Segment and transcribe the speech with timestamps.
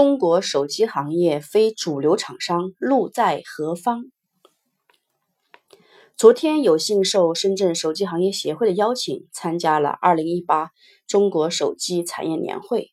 [0.00, 4.04] 中国手机行业非主流厂商路在何方？
[6.16, 10.68] 昨天有幸受深圳手机行业协会的邀请，参加了2018
[11.06, 12.92] 中国手机产业年会。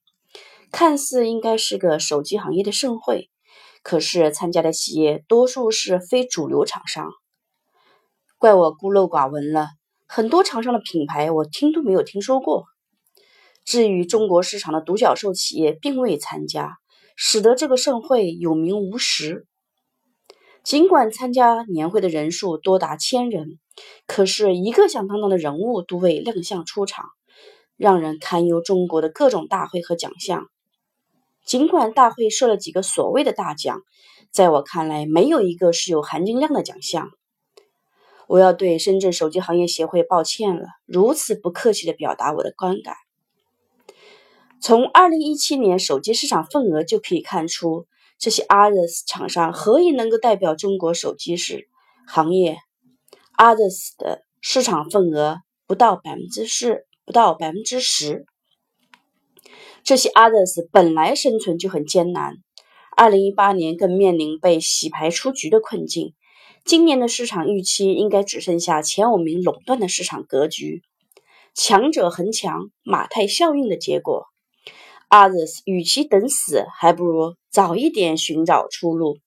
[0.70, 3.30] 看似应该是个手机行业的盛会，
[3.84, 7.10] 可是参加的企业多数是非主流厂商。
[8.38, 9.70] 怪我孤陋寡闻了，
[10.08, 12.66] 很多厂商的品牌我听都没有听说过。
[13.64, 16.76] 至于中国市场的独角兽企业，并未参加。
[17.20, 19.48] 使得这个盛会有名无实。
[20.64, 23.58] 尽管参加年会的人数多达千人，
[24.06, 27.06] 可是一个响当当的人物都未亮相出场，
[27.76, 28.62] 让人堪忧。
[28.62, 30.48] 中国的各种大会和奖项，
[31.46, 33.82] 尽管大会设了几个所谓的大奖，
[34.32, 37.10] 在我看来，没有一个是有含金量的奖项。
[38.28, 42.94] 我要对深圳手机行业协会抱歉了，如此不客气地表达我的观感。
[44.60, 47.86] 从二零一七年手机市场份额就可以看出，
[48.18, 51.70] 这些 others 厂商何以能够代表中国手机市
[52.08, 52.58] 行业
[53.38, 58.26] ？others 的市场份额不到百分之四，不到百分之十。
[59.84, 62.38] 这些 others 本来生存就很艰难，
[62.96, 66.16] 二零一八年更面临被洗牌出局的困境。
[66.66, 70.82] 今年的市场预期应该只剩下前五名垄断的市场格局，
[71.54, 74.26] 强者恒强，马太效应的结果。
[75.10, 79.20] Others 与其等死，还不如早一点寻找出路。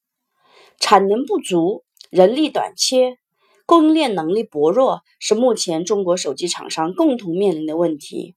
[0.78, 3.16] 产能不足、人力短缺、
[3.64, 8.34] 供应链能力薄弱，是目前中国手机厂商共同面临的问题。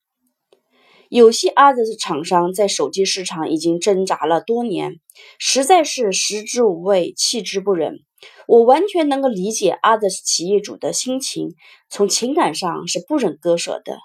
[1.10, 5.00] 有些 Others 厂商在手机市场已经挣扎了多年，
[5.38, 8.00] 实在是食之无味、弃之不忍。
[8.48, 11.56] 我完全能够理解 Others 企业主的心情，
[11.90, 13.98] 从情感上是不忍割舍的。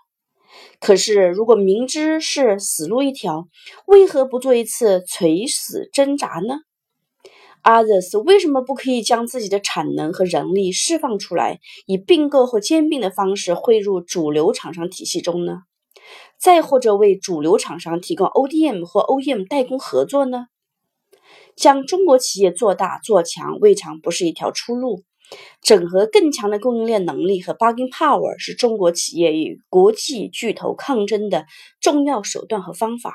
[0.81, 3.49] 可是，如果明知是死路一条，
[3.87, 6.61] 为何不做一次垂死挣扎呢
[7.65, 15.63] ？Others 为什么不可以将自己的产能和人力释放出来，以并购或兼并的方式汇入主流厂商体系中呢？
[16.39, 20.47] 再或者为主流厂商提供 ODM 或 OEM 代工合作呢？
[21.57, 25.03] 将中国企业做大做强，未尝不是一条出路。
[25.61, 31.47] 整合更强的供应链能力和 bargaining power 是中国企业与国际巨头抗争的
[31.81, 33.15] 重要手段和方法。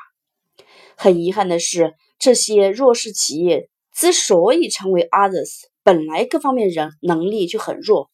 [0.96, 8.12] 很遗憾的是，这些弱势企业之所以成为 others，本来各方面人能力就很弱。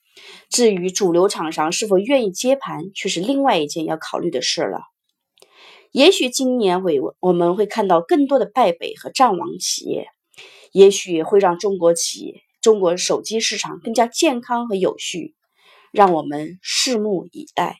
[0.49, 4.79] 至于主流厂商是否愿意接盘，却是另外一件要考虑的事了。
[5.91, 10.07] 也许今年会我们会看到更多的败北和战亡企业，
[10.71, 12.41] 也许会让中国企业。
[12.61, 15.35] 中国手机市场更加健康和有序，
[15.91, 17.77] 让我们拭目以待。